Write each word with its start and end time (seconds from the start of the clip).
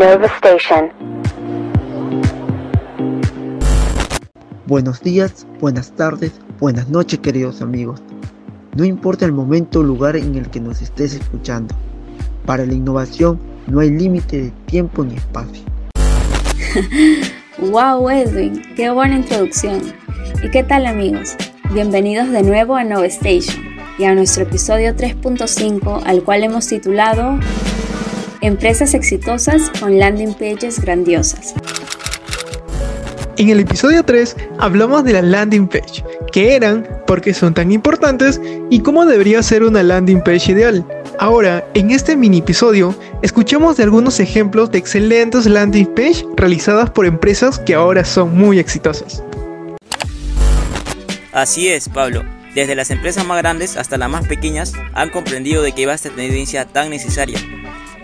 Nova 0.00 0.28
Station. 0.38 0.90
Buenos 4.66 5.02
días, 5.02 5.46
buenas 5.60 5.94
tardes, 5.94 6.32
buenas 6.58 6.88
noches 6.88 7.18
queridos 7.18 7.60
amigos. 7.60 8.02
No 8.74 8.86
importa 8.86 9.26
el 9.26 9.32
momento 9.32 9.80
o 9.80 9.82
lugar 9.82 10.16
en 10.16 10.36
el 10.36 10.48
que 10.48 10.58
nos 10.58 10.80
estés 10.80 11.12
escuchando. 11.12 11.74
Para 12.46 12.64
la 12.64 12.72
innovación 12.72 13.38
no 13.66 13.80
hay 13.80 13.90
límite 13.90 14.44
de 14.44 14.50
tiempo 14.64 15.04
ni 15.04 15.16
espacio. 15.16 15.64
wow, 17.58 18.08
Edwin, 18.08 18.62
qué 18.76 18.88
buena 18.88 19.16
introducción. 19.16 19.82
¿Y 20.42 20.50
qué 20.50 20.64
tal 20.64 20.86
amigos? 20.86 21.36
Bienvenidos 21.74 22.30
de 22.30 22.42
nuevo 22.42 22.74
a 22.74 22.84
Nova 22.84 23.04
Station 23.04 23.62
y 23.98 24.04
a 24.04 24.14
nuestro 24.14 24.44
episodio 24.44 24.96
3.5 24.96 26.04
al 26.06 26.24
cual 26.24 26.42
hemos 26.42 26.68
titulado 26.68 27.38
Empresas 28.42 28.94
exitosas 28.94 29.70
con 29.80 29.98
landing 29.98 30.32
pages 30.32 30.80
grandiosas. 30.80 31.52
En 33.36 33.50
el 33.50 33.60
episodio 33.60 34.02
3 34.02 34.34
hablamos 34.58 35.04
de 35.04 35.12
la 35.12 35.20
landing 35.20 35.68
page, 35.68 36.02
qué 36.32 36.54
eran, 36.54 36.88
por 37.06 37.20
qué 37.20 37.34
son 37.34 37.52
tan 37.52 37.70
importantes 37.70 38.40
y 38.70 38.80
cómo 38.80 39.04
debería 39.04 39.42
ser 39.42 39.62
una 39.62 39.82
landing 39.82 40.22
page 40.22 40.52
ideal. 40.52 40.86
Ahora, 41.18 41.66
en 41.74 41.90
este 41.90 42.16
mini 42.16 42.38
episodio, 42.38 42.94
escuchamos 43.20 43.76
de 43.76 43.82
algunos 43.82 44.20
ejemplos 44.20 44.70
de 44.70 44.78
excelentes 44.78 45.44
landing 45.44 45.94
page 45.94 46.24
realizadas 46.34 46.88
por 46.88 47.04
empresas 47.04 47.58
que 47.58 47.74
ahora 47.74 48.06
son 48.06 48.34
muy 48.38 48.58
exitosas. 48.58 49.22
Así 51.32 51.68
es, 51.68 51.90
Pablo. 51.90 52.24
Desde 52.54 52.74
las 52.74 52.90
empresas 52.90 53.26
más 53.26 53.36
grandes 53.36 53.76
hasta 53.76 53.98
las 53.98 54.08
más 54.08 54.26
pequeñas 54.26 54.72
han 54.94 55.10
comprendido 55.10 55.62
de 55.62 55.72
que 55.72 55.84
va 55.84 55.92
esta 55.92 56.08
tendencia 56.08 56.64
tan 56.64 56.88
necesaria 56.88 57.38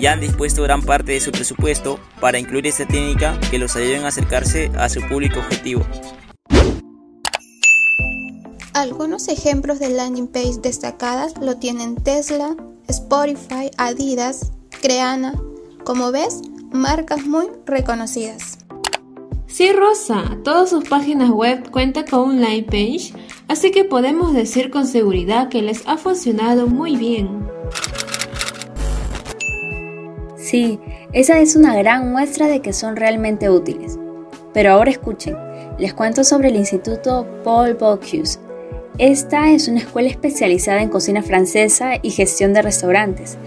y 0.00 0.06
han 0.06 0.20
dispuesto 0.20 0.62
gran 0.62 0.82
parte 0.82 1.12
de 1.12 1.20
su 1.20 1.30
presupuesto 1.30 2.00
para 2.20 2.38
incluir 2.38 2.66
esta 2.66 2.86
técnica 2.86 3.38
que 3.50 3.58
los 3.58 3.76
ayude 3.76 3.98
a 3.98 4.08
acercarse 4.08 4.70
a 4.78 4.88
su 4.88 5.02
público 5.02 5.40
objetivo. 5.40 5.84
Algunos 8.72 9.28
ejemplos 9.28 9.78
de 9.78 9.90
landing 9.90 10.28
page 10.28 10.60
destacadas 10.62 11.34
lo 11.38 11.58
tienen 11.58 11.96
Tesla, 11.96 12.56
Spotify, 12.88 13.70
Adidas, 13.76 14.52
Creana. 14.80 15.34
Como 15.84 16.12
ves, 16.12 16.40
marcas 16.72 17.26
muy 17.26 17.48
reconocidas. 17.66 18.58
Sí, 19.48 19.70
Rosa, 19.72 20.38
todas 20.44 20.70
sus 20.70 20.88
páginas 20.88 21.28
web 21.30 21.70
cuentan 21.70 22.06
con 22.06 22.20
un 22.20 22.40
landing 22.40 22.64
page, 22.64 23.12
así 23.48 23.70
que 23.70 23.84
podemos 23.84 24.32
decir 24.32 24.70
con 24.70 24.86
seguridad 24.86 25.50
que 25.50 25.60
les 25.60 25.86
ha 25.86 25.98
funcionado 25.98 26.68
muy 26.68 26.96
bien. 26.96 27.59
Sí, 30.50 30.80
esa 31.12 31.38
es 31.38 31.54
una 31.54 31.76
gran 31.76 32.10
muestra 32.10 32.48
de 32.48 32.58
que 32.58 32.72
son 32.72 32.96
realmente 32.96 33.48
útiles. 33.48 33.96
Pero 34.52 34.72
ahora 34.72 34.90
escuchen, 34.90 35.36
les 35.78 35.94
cuento 35.94 36.24
sobre 36.24 36.48
el 36.48 36.56
Instituto 36.56 37.24
Paul 37.44 37.74
Bocuse. 37.74 38.40
Esta 38.98 39.52
es 39.52 39.68
una 39.68 39.78
escuela 39.78 40.08
especializada 40.08 40.82
en 40.82 40.88
cocina 40.88 41.22
francesa 41.22 41.92
y 42.02 42.10
gestión 42.10 42.52
de 42.52 42.62
restaurantes. 42.62 43.38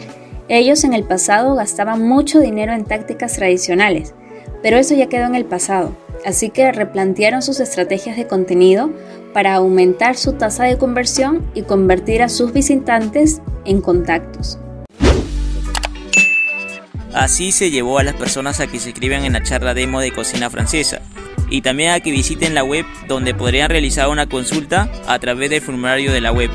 Ellos 0.47 0.85
en 0.85 0.93
el 0.93 1.03
pasado 1.03 1.55
gastaban 1.55 2.07
mucho 2.07 2.39
dinero 2.39 2.71
en 2.71 2.85
tácticas 2.85 3.33
tradicionales, 3.33 4.13
pero 4.61 4.77
eso 4.77 4.95
ya 4.95 5.07
quedó 5.07 5.25
en 5.25 5.35
el 5.35 5.43
pasado, 5.43 5.91
así 6.25 6.51
que 6.51 6.71
replantearon 6.71 7.41
sus 7.41 7.59
estrategias 7.59 8.15
de 8.15 8.27
contenido 8.27 8.89
para 9.33 9.55
aumentar 9.55 10.15
su 10.15 10.33
tasa 10.33 10.63
de 10.63 10.77
conversión 10.77 11.45
y 11.53 11.63
convertir 11.63 12.23
a 12.23 12.29
sus 12.29 12.53
visitantes 12.53 13.41
en 13.65 13.81
contactos. 13.81 14.57
Así 17.13 17.51
se 17.51 17.69
llevó 17.69 17.99
a 17.99 18.03
las 18.03 18.15
personas 18.15 18.59
a 18.59 18.67
que 18.67 18.79
se 18.79 18.89
inscriban 18.89 19.23
en 19.23 19.33
la 19.33 19.43
charla 19.43 19.73
demo 19.73 20.01
de 20.01 20.11
cocina 20.11 20.49
francesa 20.49 21.01
y 21.49 21.61
también 21.61 21.91
a 21.91 21.99
que 21.99 22.11
visiten 22.11 22.55
la 22.55 22.63
web 22.63 22.85
donde 23.07 23.35
podrían 23.35 23.69
realizar 23.69 24.09
una 24.09 24.27
consulta 24.27 24.89
a 25.07 25.19
través 25.19 25.51
del 25.51 25.61
formulario 25.61 26.11
de 26.11 26.21
la 26.21 26.31
web. 26.31 26.49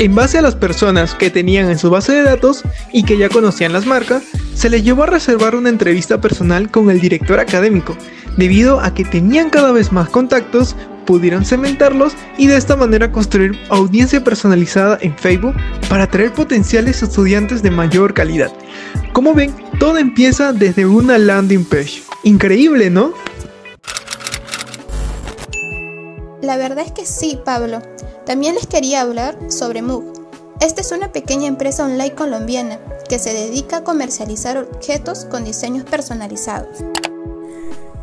En 0.00 0.14
base 0.14 0.38
a 0.38 0.42
las 0.42 0.56
personas 0.56 1.14
que 1.14 1.30
tenían 1.30 1.70
en 1.70 1.78
su 1.78 1.90
base 1.90 2.12
de 2.12 2.22
datos 2.22 2.62
y 2.92 3.04
que 3.04 3.18
ya 3.18 3.28
conocían 3.28 3.72
las 3.72 3.86
marcas, 3.86 4.22
se 4.54 4.70
les 4.70 4.82
llevó 4.82 5.04
a 5.04 5.06
reservar 5.06 5.54
una 5.54 5.68
entrevista 5.68 6.20
personal 6.20 6.70
con 6.70 6.90
el 6.90 7.00
director 7.00 7.38
académico, 7.38 7.96
debido 8.36 8.80
a 8.80 8.94
que 8.94 9.04
tenían 9.04 9.50
cada 9.50 9.72
vez 9.72 9.92
más 9.92 10.08
contactos, 10.08 10.74
pudieron 11.04 11.44
cementarlos 11.44 12.14
y 12.38 12.46
de 12.46 12.56
esta 12.56 12.76
manera 12.76 13.12
construir 13.12 13.58
audiencia 13.68 14.22
personalizada 14.24 14.98
en 15.02 15.16
Facebook 15.16 15.54
para 15.88 16.04
atraer 16.04 16.32
potenciales 16.32 17.02
estudiantes 17.02 17.62
de 17.62 17.70
mayor 17.70 18.14
calidad. 18.14 18.52
Como 19.20 19.34
ven, 19.34 19.54
todo 19.78 19.98
empieza 19.98 20.54
desde 20.54 20.86
una 20.86 21.18
landing 21.18 21.66
page. 21.66 22.02
Increíble, 22.22 22.88
¿no? 22.88 23.12
La 26.40 26.56
verdad 26.56 26.86
es 26.86 26.92
que 26.92 27.04
sí, 27.04 27.38
Pablo. 27.44 27.82
También 28.24 28.54
les 28.54 28.66
quería 28.66 29.02
hablar 29.02 29.36
sobre 29.50 29.82
Moog. 29.82 30.26
Esta 30.62 30.80
es 30.80 30.90
una 30.92 31.12
pequeña 31.12 31.48
empresa 31.48 31.84
online 31.84 32.14
colombiana 32.14 32.78
que 33.10 33.18
se 33.18 33.34
dedica 33.34 33.76
a 33.76 33.84
comercializar 33.84 34.56
objetos 34.56 35.26
con 35.26 35.44
diseños 35.44 35.84
personalizados. 35.84 36.78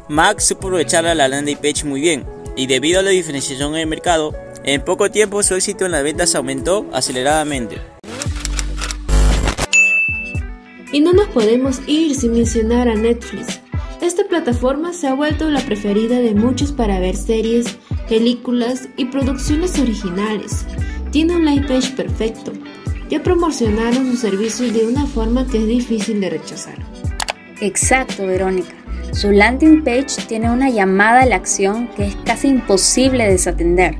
Max 0.09 0.43
supo 0.43 0.67
aprovechar 0.67 1.03
la 1.05 1.27
landing 1.27 1.57
page 1.57 1.83
muy 1.83 1.99
bien 1.99 2.27
y 2.55 2.67
debido 2.67 2.99
a 2.99 3.03
la 3.03 3.09
diferenciación 3.09 3.73
en 3.73 3.79
el 3.79 3.87
mercado, 3.87 4.35
en 4.63 4.85
poco 4.85 5.09
tiempo 5.09 5.41
su 5.41 5.55
éxito 5.55 5.87
en 5.87 5.93
las 5.93 6.03
ventas 6.03 6.35
aumentó 6.35 6.85
aceleradamente. 6.93 7.96
Y 10.97 10.99
no 10.99 11.13
nos 11.13 11.27
podemos 11.27 11.79
ir 11.85 12.15
sin 12.15 12.33
mencionar 12.33 12.89
a 12.89 12.95
Netflix. 12.95 13.61
Esta 14.01 14.23
plataforma 14.23 14.93
se 14.93 15.05
ha 15.05 15.13
vuelto 15.13 15.47
la 15.47 15.59
preferida 15.59 16.19
de 16.19 16.33
muchos 16.33 16.71
para 16.71 16.99
ver 16.99 17.15
series, 17.15 17.77
películas 18.09 18.89
y 18.97 19.05
producciones 19.05 19.77
originales. 19.77 20.65
Tiene 21.11 21.35
un 21.35 21.45
live 21.45 21.67
page 21.67 21.91
perfecto. 21.91 22.51
Ya 23.11 23.21
promocionaron 23.21 24.09
sus 24.09 24.21
servicios 24.21 24.73
de 24.73 24.87
una 24.87 25.05
forma 25.05 25.45
que 25.45 25.59
es 25.59 25.67
difícil 25.67 26.19
de 26.19 26.31
rechazar. 26.31 26.79
Exacto, 27.61 28.25
Verónica. 28.25 28.73
Su 29.11 29.29
landing 29.29 29.83
page 29.83 30.25
tiene 30.27 30.49
una 30.49 30.71
llamada 30.71 31.21
a 31.21 31.25
la 31.27 31.35
acción 31.35 31.89
que 31.95 32.07
es 32.07 32.15
casi 32.25 32.47
imposible 32.47 33.29
desatender, 33.29 33.99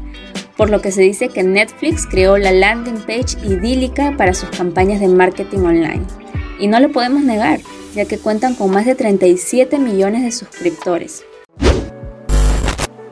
por 0.55 0.71
lo 0.71 0.81
que 0.81 0.91
se 0.91 1.03
dice 1.03 1.29
que 1.29 1.43
Netflix 1.43 2.07
creó 2.07 2.39
la 2.39 2.51
landing 2.51 3.01
page 3.05 3.37
idílica 3.45 4.15
para 4.17 4.33
sus 4.33 4.49
campañas 4.49 4.99
de 4.99 5.09
marketing 5.09 5.59
online. 5.59 6.26
Y 6.59 6.67
no 6.67 6.79
lo 6.79 6.91
podemos 6.91 7.23
negar, 7.23 7.59
ya 7.93 8.05
que 8.05 8.17
cuentan 8.17 8.55
con 8.55 8.71
más 8.71 8.85
de 8.85 8.95
37 8.95 9.77
millones 9.79 10.23
de 10.23 10.31
suscriptores. 10.31 11.23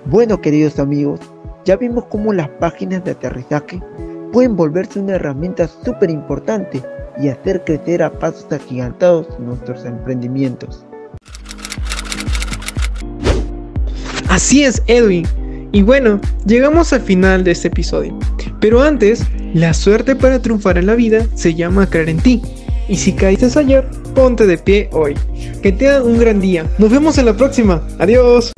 Bueno 0.06 0.40
queridos 0.40 0.80
amigos, 0.80 1.20
ya 1.66 1.78
vimos 1.78 2.06
cómo 2.06 2.34
las 2.34 2.50
páginas 2.50 3.04
de 3.04 3.12
aterrizaje 3.12 3.82
pueden 4.32 4.56
volverse 4.56 5.00
una 5.00 5.16
herramienta 5.16 5.68
súper 5.68 6.10
importante 6.10 6.84
y 7.22 7.30
hacer 7.30 7.64
crecer 7.64 8.04
a 8.04 8.12
pasos 8.12 8.52
agigantados 8.52 9.28
nuestros 9.40 9.86
emprendimientos. 9.86 10.86
Así 14.30 14.64
es, 14.64 14.84
Edwin. 14.88 15.26
Y 15.72 15.82
bueno, 15.82 16.20
llegamos 16.46 16.94
al 16.94 17.02
final 17.02 17.44
de 17.44 17.52
este 17.52 17.70
episodio. 17.70 18.18
Pero 18.60 18.82
antes, 18.82 19.26
la 19.54 19.74
suerte 19.74 20.16
para 20.16 20.42
triunfar 20.42 20.78
en 20.78 20.88
la 20.88 20.96
vida 20.96 21.26
se 21.36 21.54
llama 21.54 21.90
creer 21.90 22.10
en 22.10 22.20
ti. 22.20 22.42
Y 22.88 22.96
si 22.96 23.14
caíste 23.14 23.48
ayer, 23.60 23.84
ponte 24.14 24.46
de 24.46 24.58
pie 24.58 24.90
hoy. 24.92 25.16
Que 25.62 25.72
tengan 25.72 26.04
un 26.04 26.20
gran 26.20 26.40
día. 26.40 26.66
Nos 26.78 26.92
vemos 26.92 27.18
en 27.18 27.26
la 27.26 27.34
próxima. 27.34 27.82
Adiós. 28.00 28.52